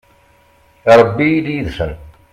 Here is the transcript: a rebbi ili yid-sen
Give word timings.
a 0.89 0.93
rebbi 1.01 1.27
ili 1.37 1.53
yid-sen 1.57 1.91